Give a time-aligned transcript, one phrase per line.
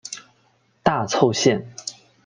[0.81, 1.75] 大凑线。